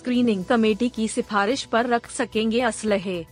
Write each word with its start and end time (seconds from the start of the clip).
Screening 0.00 0.44
committee 0.44 0.88
की 0.88 1.08
सिफारिश 1.08 1.64
पर 1.64 1.86
रख 1.86 2.10
सकेंगे 2.10 2.60
असलहे। 2.60 3.26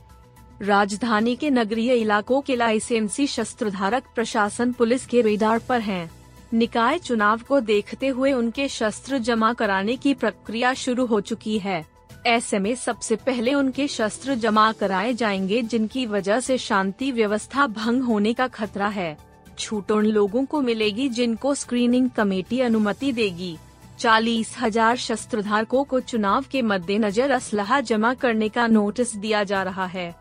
राजधानी 0.62 1.36
के 1.36 1.50
नगरीय 1.50 1.94
इलाकों 1.94 2.40
के 2.40 2.56
लाइसेंसी 2.56 3.26
शस्त्रधारक 3.26 4.02
प्रशासन 4.14 4.72
पुलिस 4.72 5.06
के 5.06 5.20
रेडार 5.20 5.58
पर 5.58 5.80
हैं। 5.80 6.10
निकाय 6.54 6.98
चुनाव 6.98 7.40
को 7.48 7.60
देखते 7.60 8.08
हुए 8.08 8.32
उनके 8.32 8.68
शस्त्र 8.68 9.18
जमा 9.18 9.52
कराने 9.52 9.96
की 9.96 10.14
प्रक्रिया 10.14 10.74
शुरू 10.74 11.06
हो 11.06 11.20
चुकी 11.20 11.58
है। 11.58 11.86
ऐसे 12.26 12.58
में 12.58 12.74
सबसे 12.74 13.16
पहले 13.16 13.54
उनके 13.54 13.88
शस्त्र 13.88 14.34
जमा 14.34 14.72
कराए 14.72 15.14
जाएँगे, 15.14 15.62
जिनकी 15.62 16.06
वजह 16.06 16.40
से 16.40 16.58
शांति 16.58 17.12
व्यवस्था 17.12 17.66
भंग 17.66 18.02
होने 18.02 18.32
का 18.32 18.48
खतरा 18.48 18.88
है। 18.88 19.18
छूट 19.58 19.90
उन 19.90 20.04
लोगों 20.04 20.44
को 20.44 20.60
मिलेगी, 20.60 21.08
जिनको 21.08 21.54
स्क्रीनिंग 21.54 22.10
कमेटी 22.10 22.60
अनुमति 22.60 23.12
देगी। 23.12 23.58
चालीस 23.98 24.54
हज़ार 24.60 24.96
शस्त्रधारकों 24.96 25.84
को 25.84 26.00
चुनाव 26.00 26.44
के 26.50 26.62
मद्देनजर 26.62 27.30
असलहा 27.30 27.80
जमा 27.80 28.12
करने 28.14 28.48
का 28.48 28.66
नोटिस 28.66 29.14
दिया 29.16 29.42
जा 29.44 29.62
रहा 29.62 29.86
है। 29.86 30.14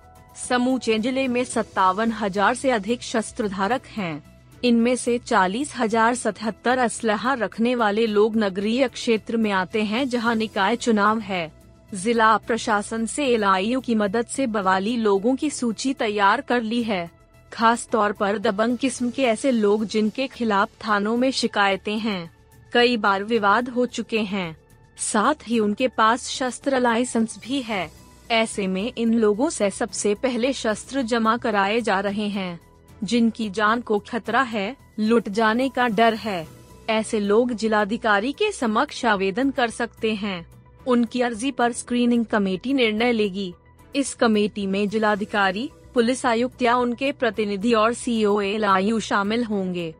समूचे 0.50 0.98
ज़िले 1.00 1.28
में 1.28 1.44
सत्तावन 1.44 2.12
हज़ार 2.12 2.52
ऐसी 2.52 2.70
अधिक 2.70 3.02
शस्त्रधारक 3.02 3.86
हैं। 3.88 4.24
इनमें 4.64 4.96
से 4.96 5.18
चालीस 5.18 5.74
हज़ार 5.78 6.16
सतहत्तर 6.16 6.78
असलहा 6.78 7.34
रखने 7.34 7.76
वाले 7.76 8.06
लोग 8.08 8.36
नगरीय 8.36 8.88
क्षेत्र 8.88 9.38
में 9.38 9.52
आते 9.52 9.84
हैं 9.84 10.08
जहाँ 10.10 10.36
निकाय 10.36 10.76
चुनाव 10.76 11.20
है। 11.20 11.52
जिला 11.94 12.36
प्रशासन 12.38 13.06
से 13.06 13.26
एल 13.26 13.80
की 13.80 13.96
मदद 13.96 14.26
से 14.26 14.48
बवाली 14.48 14.96
लोगों 14.98 15.36
की 15.36 15.50
सूची 15.50 15.94
तैयार 15.94 16.42
कर 16.42 16.62
ली 16.62 16.82
है। 16.84 17.10
खास 17.52 17.88
तौर 17.92 18.12
पर 18.12 18.38
दबंग 18.38 18.78
किस्म 18.78 19.10
के 19.10 19.24
ऐसे 19.24 19.52
लोग 19.52 19.86
जिनके 19.86 20.28
खिलाफ 20.28 20.70
थानों 20.88 21.16
में 21.18 21.32
शिकायतें 21.32 21.98
हैं। 22.00 22.37
कई 22.74 22.98
बार 22.98 23.24
विवाद 23.24 23.70
हो 23.70 23.86
चुके 23.86 24.20
हैं। 24.20 24.58
साथ 24.98 25.36
ही 25.48 25.60
उनके 25.60 25.88
पास 25.88 26.30
शस्त्र 26.30 26.80
लाइसेंस 26.80 27.40
भी 27.48 27.62
है। 27.62 27.92
ऐसे 28.32 28.68
में 28.68 28.94
इन 28.98 29.14
लोगों 29.14 29.50
से 29.50 29.70
सबसे 29.70 30.16
पहले 30.16 30.54
शस्त्र 30.54 31.02
जमा 31.02 31.38
कराए 31.38 31.82
जा 31.82 32.00
रहे 32.00 32.28
हैं। 32.28 32.60
जिनकी 33.04 33.50
जान 33.50 33.82
को 33.82 34.00
खतरा 34.00 34.42
है, 34.42 34.78
लुट 35.00 35.30
जाने 35.30 35.70
का 35.70 35.88
डर 35.88 36.14
है। 36.14 36.48
ऐसे 36.90 37.20
लोग 37.20 37.52
जिलाधिकारी 37.52 38.32
के 38.32 38.52
समक्ष 38.52 39.06
आवेदन 39.06 39.52
कर 39.52 39.70
सकते 39.70 40.16
हैं। 40.16 40.48
उनकी 40.88 41.22
अर्जी 41.22 41.52
पर 41.52 41.72
स्क्रीनिंग 41.72 42.26
कमेटी 42.26 42.74
निर्णय 42.74 43.12
लेगी। 43.12 43.54
इस 43.96 44.14
कमेटी 44.14 44.68
में 44.68 44.90
जिलाधिकारी, 44.90 45.70
पुलिस 45.94 46.26
आयुक्त 46.26 46.62
या 46.62 46.76
उनके 46.76 47.12
प्रतिनिधि 47.12 47.74
और 47.74 47.94
सीओ 47.94 48.42
आयु 48.64 49.00
शामिल 49.00 49.44
होंगे। 49.44 49.96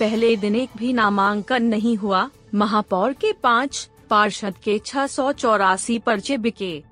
पहले 0.00 0.36
दिन 0.36 0.56
एक 0.56 0.70
भी 0.76 0.92
नामांकन 0.92 1.62
नहीं 1.62 1.96
हुआ। 1.96 2.30
महापौर 2.54 3.12
के 3.12 3.32
पाँच, 3.32 3.88
पार्षद 4.10 4.54
के 4.64 4.78
छह 4.78 5.06
सौ 5.06 5.32
चौरासी 5.32 5.98
पर्चे 5.98 6.36
बिके। 6.36 6.82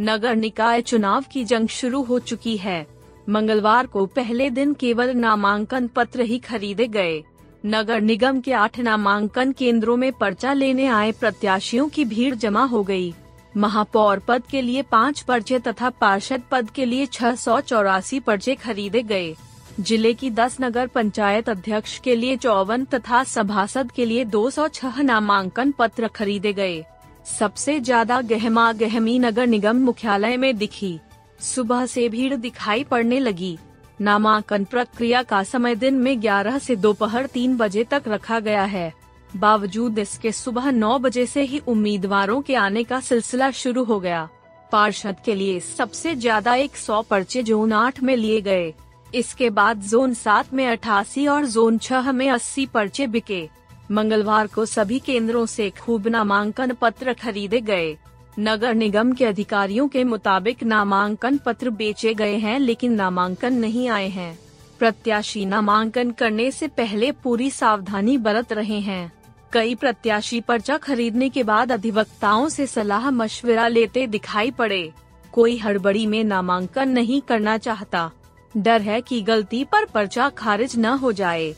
नगर 0.00 0.36
निकाय 0.36 0.82
चुनाव 0.82 1.24
की 1.32 1.44
जंग 1.44 1.68
शुरू 1.68 2.02
हो 2.02 2.18
चुकी 2.18 2.56
है। 2.56 2.86
मंगलवार 3.28 3.86
को 3.86 4.06
पहले 4.06 4.50
दिन 4.50 4.74
केवल 4.74 5.10
नामांकन 5.10 5.86
पत्र 5.86 6.20
ही 6.20 6.38
खरीदे 6.38 6.86
गए। 6.86 7.22
नगर 7.66 8.00
निगम 8.00 8.40
के 8.40 8.52
आठ 8.52 8.78
नामांकन 8.80 9.52
केंद्रों 9.52 9.96
में 9.96 10.12
पर्चा 10.12 10.52
लेने 10.52 10.86
आए 10.86 11.12
प्रत्याशियों 11.12 11.88
की 11.88 12.04
भीड़ 12.04 12.34
जमा 12.34 12.64
हो 12.64 12.82
गई। 12.82 13.14
महापौर 13.56 14.18
पद 14.18 14.42
के 14.50 14.62
लिए 14.62 14.82
पाँच 14.82 15.20
पर्चे 15.20 15.58
तथा 15.58 15.90
पार्षद 15.90 16.42
पद 16.50 16.70
के 16.70 16.84
लिए 16.84 17.06
छह 17.06 17.34
सौ 17.34 17.60
चौरासी 17.60 18.20
पर्चे 18.20 18.54
खरीदे 18.54 19.02
गए। 19.02 19.34
ज़िले 19.80 20.12
की 20.14 20.30
10 20.30 20.56
नगर 20.60 20.86
पंचायत 20.86 21.48
अध्यक्ष 21.48 21.98
के 21.98 22.14
लिए 22.16 22.36
चौवन 22.36 22.84
तथा 22.84 23.22
सभासद 23.24 23.90
के 23.90 24.04
लिए 24.04 24.24
206 24.24 25.00
नामांकन 25.00 25.72
पत्र 25.78 26.08
खरीदे 26.08 26.52
गए। 26.52 26.84
सबसे 27.28 27.78
ज़्यादा 27.80 28.20
गहमा 28.22 28.72
गहमी 28.72 29.18
नगर 29.18 29.46
निगम 29.46 29.84
मुख्यालय 29.84 30.36
में 30.36 30.56
दिखी। 30.58 30.98
सुबह 31.44 31.84
से 31.86 32.08
भीड़ 32.08 32.34
दिखाई 32.34 32.84
पड़ने 32.84 33.18
लगी। 33.20 33.56
नामांकन 34.00 34.64
प्रक्रिया 34.64 35.22
का 35.22 35.42
समय 35.42 35.74
दिन 35.74 35.94
में 35.94 36.14
11 36.16 36.58
से 36.58 36.76
दोपहर 36.76 37.26
तीन 37.26 37.56
बजे 37.56 37.84
तक 37.84 38.08
रखा 38.08 38.40
गया 38.40 38.64
है। 38.64 38.92
बावजूद 39.30 39.98
इसके 39.98 40.32
सुबह 40.32 40.70
9 40.70 40.98
बजे 40.98 41.26
से 41.26 41.42
ही 41.42 41.58
उम्मीदवारों 41.68 42.40
के 42.42 42.54
आने 42.54 42.84
का 42.84 43.00
सिलसिला 43.02 43.50
शुरू 43.52 43.84
हो 43.84 44.00
गया। 44.00 44.28
पार्षद 44.72 45.16
के 45.24 45.34
लिए 45.34 45.60
सबसे 45.60 46.14
ज़्यादा 46.14 46.54
100 46.56 47.02
पर्चे 47.02 47.42
जोन 47.42 47.72
आठ 47.74 48.02
में 48.02 48.16
लिए 48.16 48.40
गए। 48.40 48.74
इसके 49.14 49.50
बाद 49.50 49.80
जोन 49.80 50.14
सात 50.14 50.54
में 50.54 50.66
अठासी 50.66 51.26
और 51.26 51.46
जोन 51.46 51.78
छह 51.78 52.12
में 52.12 52.30
अस्सी 52.30 52.66
पर्चे 52.66 53.06
बिके। 53.06 53.48
मंगलवार 53.90 54.46
को 54.46 54.66
सभी 54.66 54.98
केंद्रों 54.98 55.46
से 55.46 55.70
खूब 55.70 56.08
नामांकन 56.08 56.72
पत्र 56.72 57.12
खरीदे 57.12 57.60
गए। 57.60 57.96
नगर 58.38 58.74
निगम 58.74 59.12
के 59.12 59.24
अधिकारियों 59.24 59.88
के 59.88 60.04
मुताबिक 60.04 60.62
नामांकन 60.62 61.38
पत्र 61.38 61.70
बेचे 61.70 62.14
गए 62.14 62.36
हैं, 62.36 62.58
लेकिन 62.58 62.92
नामांकन 62.92 63.54
नहीं 63.54 63.88
आए 63.88 64.08
हैं। 64.08 64.38
प्रत्याशी 64.78 65.44
नामांकन 65.46 66.10
करने 66.10 66.50
से 66.50 66.68
पहले 66.68 67.12
पूरी 67.12 67.50
सावधानी 67.50 68.18
बरत 68.18 68.52
रहे 68.52 68.80
हैं। 68.80 69.12
कई 69.52 69.74
प्रत्याशी 69.74 70.40
पर्चा 70.40 70.76
खरीदने 70.76 71.28
के 71.28 71.42
बाद 71.42 71.72
अधिवक्ताओं 71.72 72.48
से 72.48 72.66
सलाह 72.66 73.10
मशविरा 73.10 73.68
लेते 73.68 74.06
दिखाई 74.06 74.50
पड़े। 74.50 74.92
कोई 75.32 75.58
हड़बड़ी 75.58 76.06
में 76.06 76.24
नामांकन 76.24 76.88
नहीं 76.88 77.20
करना 77.20 77.58
चाहता। 77.58 78.10
डर 78.56 78.80
है 78.80 79.00
कि 79.00 79.20
गलती 79.20 79.64
पर 79.64 79.84
पर्चा 79.84 80.28
खारिज 80.28 80.78
न 80.78 80.84
हो 80.84 81.12
जाए। 81.12 81.54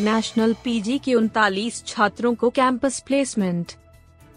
नेशनल 0.00 0.56
पीजी 0.64 0.98
के 0.98 1.14
उनतालीस 1.14 1.84
छात्रों 1.86 2.34
को 2.34 2.50
campus 2.50 3.00
placement 3.00 3.72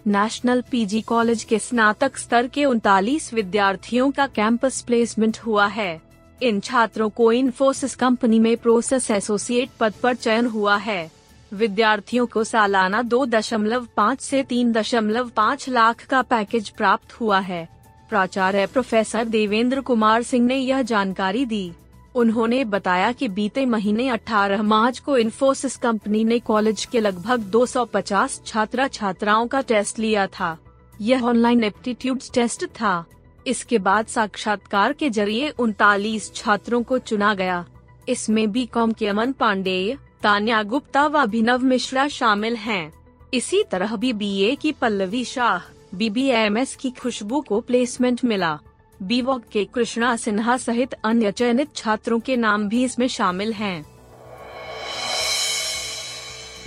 national 0.07 0.63
PG 0.71 1.01
college 1.01 1.43
के 1.43 1.59
स्नातक 1.59 2.17
स्तर 2.17 2.47
के 2.47 2.65
उनतालीस 2.65 3.33
विद्यार्थियों 3.33 4.11
का 4.11 4.27
कैंपस 4.27 4.81
प्लेसमेंट 4.81 5.37
हुआ 5.39 5.67
है। 5.67 6.01
इन 6.43 6.59
छात्रों 6.59 7.09
को 7.09 7.31
इन्फोसिस 7.31 7.95
कंपनी 7.95 8.39
में 8.39 8.57
प्रोसेस 8.57 9.11
एसोसिएट 9.11 9.69
पद 9.79 9.93
पर 10.03 10.15
चयन 10.15 10.45
हुआ 10.45 10.77
है। 10.77 11.11
विद्यार्थियों 11.53 12.25
को 12.25 12.43
सालाना 12.43 13.01
दो 13.01 13.25
दशमलव 13.25 13.87
पाँच 13.97 14.19
ऐसी 14.21 14.43
तीन 14.43 14.71
दशमलव 14.71 15.29
पाँच 15.29 15.69
लाख 15.69 16.05
का 16.05 16.21
पैकेज 16.21 16.69
प्राप्त 16.69 17.13
हुआ 17.13 17.39
है। 17.39 17.76
प्राचार्य 18.09 18.66
प्रोफेसर 18.66 19.25
देवेंद्र 19.25 19.81
कुमार 19.81 20.23
सिंह 20.23 20.45
ने 20.45 20.57
यह 20.57 20.81
जानकारी 20.81 21.45
दी। 21.45 21.72
उन्होंने 22.16 22.63
बताया 22.66 23.12
कि 23.12 23.28
बीते 23.28 23.66
महीने 23.66 24.09
18 24.09 24.62
मार्च 24.62 25.00
को 25.00 25.18
इन्फोसिस 25.18 25.75
कंपनी 25.78 26.23
ने 26.23 26.40
कॉलेज 26.40 26.85
के 26.85 27.00
लगभग 27.00 27.40
250 27.40 28.41
छात्रा 28.45 28.88
छात्राओं 28.88 29.47
का 29.47 29.62
टेस्ट 29.62 30.00
लिया 30.00 30.28
था। 30.28 30.57
यह 31.01 31.23
ऑनलाइन 31.23 31.63
एप्टीट्यूड 31.63 32.19
टेस्ट 32.34 32.66
था। 32.66 33.06
इसके 33.47 33.78
बाद 33.78 34.06
साक्षात्कार 34.06 34.94
के 34.94 35.09
ज़रिए 35.09 35.50
उनतालीस 35.50 36.34
छात्रों 36.35 36.84
को 36.84 36.97
चुना 36.97 37.34
गया। 37.34 37.66
इसमें 38.09 38.51
बी 38.51 38.66
कॉम 38.66 38.91
के 38.91 39.07
अमन 39.07 39.31
पांडेय, 39.31 39.97
तान्या 40.24 40.63
गुप्ता 40.63 41.07
व 41.07 41.18
अभिनव 41.18 41.63
मिश्रा 41.63 42.07
शामिल 42.07 42.56
हैं। 42.56 42.94
इसी 43.33 43.63
तरह 43.63 43.95
भी 43.95 44.13
बीए 44.13 44.56
की 44.56 44.71
पल्लवी 44.71 45.25
शाह। 45.25 45.76
बीबीएमएस 45.97 46.75
की 46.75 46.89
खुशबू 46.89 47.41
को 47.41 47.61
प्लेसमेंट 47.61 48.25
मिला। 48.25 48.59
बीवॉक 49.03 49.44
के 49.51 49.65
कृष्णा 49.65 50.15
सिन्हा 50.15 50.57
सहित 50.57 50.94
अन्य 50.94 51.31
चयनित 51.31 51.75
छात्रों 51.75 52.19
के 52.19 52.35
नाम 52.35 52.69
भी 52.69 52.83
इसमें 52.83 53.07
शामिल 53.07 53.53
हैं। 53.53 53.85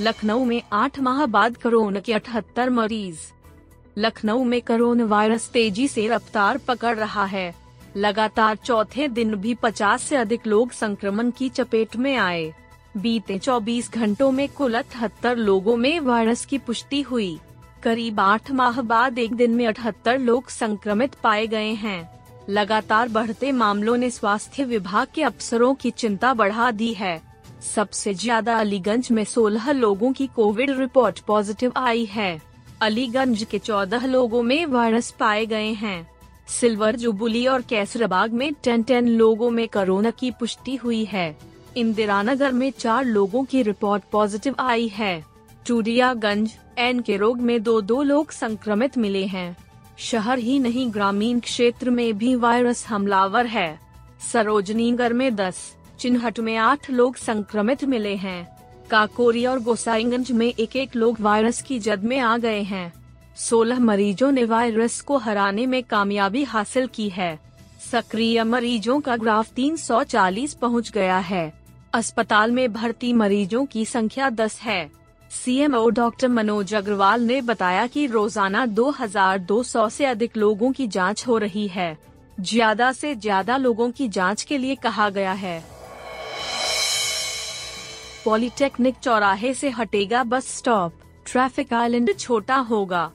लखनऊ 0.00 0.44
में 0.44 0.62
आठ 0.72 1.00
माह 1.00 1.26
बाद 1.26 1.56
कोरोना 1.56 2.00
के 2.00 2.12
अठहत्तर 2.12 2.70
मरीज़। 2.70 3.18
लखनऊ 3.98 4.44
में 4.44 4.62
कोरोना 4.62 5.04
वायरस 5.04 5.48
तेज़ी 5.48 5.88
से 5.88 6.08
रफ्तार 6.08 6.58
पकड़ 6.58 6.96
रहा 6.96 7.24
है। 7.24 7.54
लगातार 7.96 8.56
चौथे 8.56 9.08
दिन 9.08 9.34
भी 9.34 9.54
50 9.54 10.02
से 10.02 10.16
अधिक 10.16 10.46
लोग 10.46 10.70
संक्रमण 10.70 11.30
की 11.30 11.48
चपेट 11.48 11.96
में 11.96 12.16
आए। 12.16 12.54
बीते 12.96 13.38
24 13.38 13.92
घंटों 13.92 14.30
में 14.30 14.48
कुल 14.48 14.74
अठहत्तर 14.74 15.36
लोगों 15.36 15.76
में 15.76 16.00
वायरस 16.00 16.46
की 16.46 16.58
पुष्टि 16.58 17.02
हुई। 17.02 17.38
करीब 17.82 18.20
आठ 18.20 18.50
माह 18.50 18.80
बाद 18.82 19.18
एक 19.18 19.34
दिन 19.34 19.50
में 19.50 19.66
अठहत्तर 19.66 20.18
लोग 20.18 20.48
संक्रमित 20.48 21.14
पाए 21.14 21.46
गए 21.46 21.72
हैं। 21.74 22.10
लगातार 22.48 23.08
बढ़ते 23.08 23.52
मामलों 23.52 23.96
ने 23.96 24.10
स्वास्थ्य 24.10 24.64
विभाग 24.64 25.06
के 25.14 25.22
अफसरों 25.22 25.74
की 25.74 25.90
चिंता 25.90 26.34
बढ़ा 26.34 26.70
दी 26.70 26.92
है। 26.92 27.20
सबसे 27.74 28.14
ज़्यादा 28.14 28.58
अलीगंज 28.58 29.08
में 29.10 29.24
16 29.24 29.70
लोगों 29.72 30.12
की 30.12 30.26
कोविड 30.26 30.70
रिपोर्ट 30.70 31.20
पॉजिटिव 31.20 31.72
आई 31.76 32.04
है। 32.04 32.40
अलीगंज 32.82 33.44
के 33.44 33.58
14 33.58 34.06
लोगों 34.06 34.42
में 34.42 34.66
वायरस 34.66 35.10
पाए 35.10 35.46
गए 35.46 35.72
हैं। 35.72 36.10
सिल्वर 36.48 36.96
जुबुली 36.96 37.46
और 37.46 37.62
कैसरबाग 37.62 38.32
में 38.32 38.52
टेन 38.64 38.82
टेन 38.82 39.08
लोगों 39.08 39.50
में 39.50 39.68
कोरोना 39.68 40.10
की 40.10 40.30
पुष्टि 40.30 40.76
हुई 40.76 41.04
है। 41.04 41.38
इंदिरानगर 41.76 42.52
में 42.52 42.70
चार 42.70 43.04
लोगों 43.04 43.44
की 43.44 43.62
रिपोर्ट 43.62 44.02
पॉजिटिव 44.12 44.54
आई 44.60 44.88
है। 44.88 45.29
टूडियागंज 45.66 46.50
एन 46.78 47.00
के 47.00 47.16
रोग 47.16 47.40
में 47.40 47.62
दो 47.62 47.80
दो 47.80 48.02
लोग 48.02 48.30
संक्रमित 48.30 48.98
मिले 48.98 49.26
हैं। 49.26 49.56
शहर 49.98 50.38
ही 50.38 50.58
नहीं, 50.58 50.92
ग्रामीण 50.92 51.40
क्षेत्र 51.40 51.90
में 51.90 52.18
भी 52.18 52.34
वायरस 52.34 52.86
हमलावर 52.86 53.46
है। 53.46 53.80
सरोजनीगर 54.32 55.12
में 55.12 55.36
दस, 55.36 55.76
चिन्हट 55.98 56.40
में 56.40 56.56
आठ 56.56 56.90
लोग 56.90 57.16
संक्रमित 57.16 57.84
मिले 57.84 58.14
हैं। 58.16 58.60
काकोरी 58.90 59.46
और 59.46 59.60
गोसाईगंज 59.60 60.32
में 60.32 60.54
एक 60.58 60.76
एक 60.76 60.96
लोग 60.96 61.20
वायरस 61.20 61.62
की 61.62 61.78
जद 61.78 62.04
में 62.04 62.18
आ 62.18 62.38
गए 62.38 62.62
हैं। 62.62 62.92
सोलह 63.36 63.78
मरीजों 63.78 64.32
ने 64.32 64.44
वायरस 64.44 65.00
को 65.00 65.16
हराने 65.16 65.66
में 65.66 65.82
कामयाबी 65.82 66.44
हासिल 66.44 66.86
की 66.86 67.08
है। 67.08 67.38
सक्रिय 67.92 68.44
मरीजों 68.44 69.00
का 69.00 69.16
ग्राफ 69.16 69.52
340 69.52 70.54
पहुँच 70.54 70.90
गया 70.90 71.18
है। 71.18 71.52
अस्पताल 71.94 72.50
में 72.50 72.72
भर्ती 72.72 73.12
मरीजों 73.12 73.66
की 73.66 73.84
संख्या 73.84 74.30
10 74.30 74.60
है। 74.60 74.99
सीएमओ 75.30 75.88
डॉक्टर 75.90 76.28
मनोज 76.28 76.74
अग्रवाल 76.74 77.22
ने 77.22 77.40
बताया 77.40 77.86
कि 77.86 78.06
रोज़ाना 78.06 78.64
2200 78.68 79.88
से 79.90 80.04
अधिक 80.04 80.36
लोगों 80.36 80.70
की 80.72 80.86
जाँच 80.86 81.26
हो 81.26 81.36
रही 81.38 81.66
है। 81.68 81.96
ज़्यादा 82.40 82.90
से 82.92 83.14
ज़्यादा 83.14 83.56
लोगों 83.56 83.90
की 83.90 84.08
जाँच 84.08 84.42
के 84.42 84.58
लिए 84.58 84.74
कहा 84.74 85.08
गया 85.10 85.32
है। 85.34 85.62
पॉलिटेक्निक 88.24 88.96
चौराहे 88.96 89.54
से 89.54 89.70
हटेगा 89.70 90.24
बस 90.24 90.48
स्टॉप। 90.56 90.92
ट्रैफ़िक 91.26 91.72
आइलैंड 91.74 92.14
छोटा 92.18 92.56
होगा। 92.56 93.10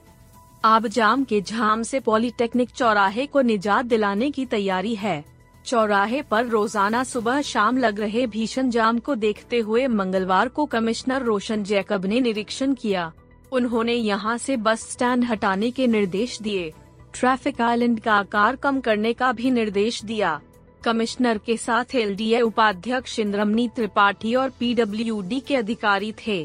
आब 0.66 0.88
जाम 0.88 1.24
के 1.24 1.42
झाम 1.42 1.84
से 1.84 2.00
पॉलिटेक्निक 2.00 2.70
चौराहे 2.70 3.26
को 3.26 3.42
निजात 3.42 3.86
दिलाने 3.86 4.32
की 4.32 4.46
तैयारी 4.46 4.96
है। 4.96 5.24
चौराहे 5.66 6.22
पर 6.22 6.46
रोज़ाना 6.46 7.04
सुबह 7.04 7.42
शाम 7.42 7.78
लग 7.78 8.00
रहे 8.00 8.26
भीषण 8.28 8.70
जाम 8.70 9.00
को 9.00 9.16
देखते 9.16 9.60
हुए 9.60 9.86
मंगलवार 9.90 10.48
को 10.48 10.66
कमिश्नर 10.66 11.24
रोशन 11.24 11.64
जैकब 11.64 12.06
ने 12.06 12.20
निरीक्षण 12.22 12.74
किया। 12.74 13.12
उन्होंने 13.52 13.94
यहाँ 13.94 14.38
से 14.38 14.58
बस 14.58 14.90
स्टैंड 14.92 15.24
हटाने 15.24 15.72
के 15.72 15.88
निर्देश 15.88 16.42
दिए। 16.42 16.72
ट्रैफ़िक 17.14 17.62
आइलैंड 17.62 18.00
का 18.00 18.14
आकार 18.14 18.56
कम 18.56 18.80
करने 18.80 19.14
का 19.14 19.32
भी 19.32 19.52
निर्देश 19.52 20.04
दिया। 20.06 20.40
कमिश्नर 20.84 21.38
के 21.38 21.58
साथ 21.58 21.96
एलडीए 21.96 22.42
उपाध्यक्ष 22.42 23.18
इंद्रमनी 23.20 23.68
त्रिपाठी 23.68 24.36
और 24.36 24.50
पीडब्ल्यूडी 24.50 25.40
के 25.40 25.56
अधिकारी 25.56 26.14
थे। 26.28 26.38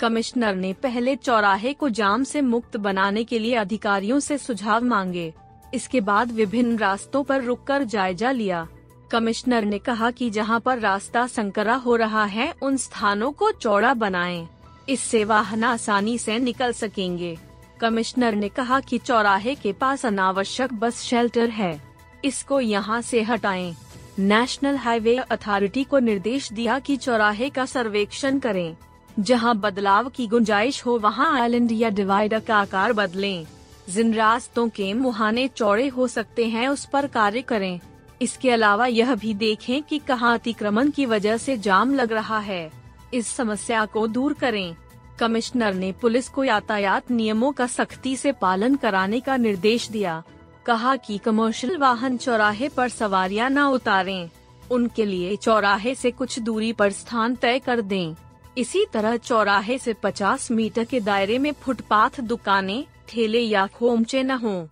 कमिश्नर 0.00 0.54
ने 0.54 0.72
पहले 0.72 1.16
चौराहे 1.16 1.72
को 1.72 1.88
जाम 1.90 2.24
से 2.24 2.40
मुक्त 2.42 2.76
बनाने 2.78 3.24
के 3.24 3.38
लिए 3.38 3.54
अधिकारियों 3.54 4.20
से 4.20 4.38
सुझाव 4.38 4.84
मांगे। 4.84 5.32
इसके 5.74 6.00
बाद 6.00 6.32
विभिन्न 6.32 6.76
रास्तों 6.78 7.22
पर 7.22 7.42
रुककर 7.42 7.84
जायजा 7.84 8.30
लिया 8.30 8.66
कमिश्नर 9.10 9.64
ने 9.64 9.78
कहा 9.78 10.10
कि 10.10 10.28
जहाँ 10.30 10.58
पर 10.60 10.78
रास्ता 10.78 11.26
संकरा 11.26 11.74
हो 11.76 11.96
रहा 11.96 12.24
है, 12.24 12.52
उन 12.62 12.76
स्थानों 12.76 13.30
को 13.32 13.50
चौड़ा 13.52 13.94
बनाएँ। 13.94 14.46
इससे 14.88 15.24
वाहन 15.24 15.64
आसानी 15.64 16.16
से 16.18 16.38
निकल 16.38 16.72
सकेंगे 16.72 17.36
कमिश्नर 17.80 18.34
ने 18.34 18.48
कहा 18.48 18.80
कि 18.80 18.98
चौराहे 18.98 19.54
के 19.54 19.72
पास 19.72 20.06
अनावश्यक 20.06 20.72
बस 20.72 21.00
शेल्टर 21.00 21.48
है 21.50 21.80
इसको 22.24 22.60
यहाँ 22.60 23.00
से 23.02 23.22
हटाएँ। 23.22 23.74
नेशनल 24.18 24.76
हाईवे 24.76 25.16
अथॉरिटी 25.16 25.84
को 25.84 25.98
निर्देश 25.98 26.52
दिया 26.52 26.78
कि 26.78 26.96
चौराहे 26.96 27.48
का 27.50 27.64
सर्वेक्षण 27.66 28.38
करें 28.38 28.76
जहाँ 29.18 29.56
बदलाव 29.56 30.08
की 30.08 30.26
गुंजाइश 30.26 30.84
हो, 30.86 30.98
वहाँ 30.98 31.32
आइलैंड 31.40 31.72
या 31.72 31.88
डिवाइडर 31.90 32.40
का 32.40 32.56
आकार 32.56 32.92
बदलें। 32.92 33.46
जिन 33.88 34.14
रास्तों 34.14 34.68
के 34.68 34.94
मुहाने 34.94 35.48
चौड़े 35.48 35.88
हो 35.88 36.06
सकते 36.06 36.46
हैं 36.46 36.68
उस 36.68 36.84
पर 36.84 37.06
कार्य 37.06 37.42
करें। 37.42 37.80
इसके 38.22 38.50
अलावा 38.50 38.86
यह 38.86 39.14
भी 39.14 39.34
देखें 39.34 39.82
कि 39.82 39.98
कहाँ 39.98 40.34
अतिक्रमण 40.34 40.90
की 40.90 41.06
वजह 41.06 41.36
से 41.36 41.56
जाम 41.58 41.94
लग 41.94 42.12
रहा 42.12 42.38
है। 42.38 42.70
इस 43.14 43.26
समस्या 43.26 43.86
को 43.86 44.06
दूर 44.06 44.32
करें। 44.32 44.76
कमिश्नर 45.18 45.74
ने 45.74 45.92
पुलिस 45.92 46.28
को 46.28 46.44
यातायात 46.44 47.10
नियमों 47.10 47.52
का 47.52 47.66
सख्ती 47.66 48.16
से 48.16 48.32
पालन 48.32 48.74
कराने 48.74 49.20
का 49.20 49.36
निर्देश 49.36 49.88
दिया। 49.88 50.22
कहा 50.66 50.96
कि 50.96 51.18
कमर्शियल 51.18 51.76
वाहन 51.76 52.16
चौराहे 52.16 52.68
पर 52.68 52.88
सवारियाँ 52.88 53.50
न 53.50 53.58
उतारें। 53.58 54.30
उनके 54.70 55.04
लिए 55.04 55.36
चौराहे 55.36 55.94
से 55.94 56.10
कुछ 56.10 56.38
दूरी 56.38 56.72
पर 56.72 56.90
स्थान 56.90 57.34
तय 57.34 57.58
कर 57.58 57.80
दें। 57.80 58.14
इसी 58.58 58.86
तरह 58.92 59.16
चौराहे 59.16 59.78
से 59.78 59.92
50 59.92 60.50
मीटर 60.50 60.84
के 60.84 61.00
दायरे 61.00 61.38
में 61.38 61.52
फुटपाथ 61.52 62.20
दुकानें 62.20 62.84
ठेले 63.08 63.40
या 63.40 63.66
खोमचे 63.66 64.22
न 64.22 64.30
हों। 64.30 64.66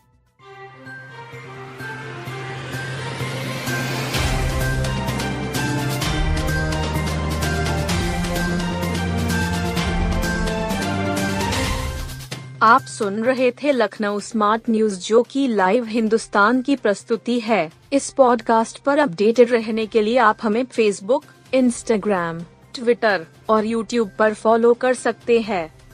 आप 12.62 12.80
सुन 12.80 13.22
रहे 13.24 13.50
थे 13.50 13.72
लखनऊ 13.72 14.20
स्मार्ट 14.20 14.62
न्यूज़, 14.70 15.00
जो 15.00 15.22
की 15.22 15.46
लाइव 15.48 15.84
हिंदुस्तान 15.84 16.62
की 16.62 16.76
प्रस्तुति 16.76 17.40
है। 17.40 17.72
इस 17.92 18.10
पॉडकास्ट 18.10 18.78
पर 18.78 18.98
अपडेटेड 18.98 19.50
रहने 19.50 19.86
के 19.86 20.02
लिए 20.02 20.16
आप 20.18 20.38
हमें 20.42 20.64
फेसबुक 20.64 21.24
इंस्टाग्राम 21.54 22.40
ट्विटर 22.74 23.26
और 23.48 23.64
यूट्यूब 23.64 24.10
पर 24.18 24.34
फॉलो 24.34 24.74
कर 24.74 24.94
सकते 24.94 25.40
हैं। 25.40 25.81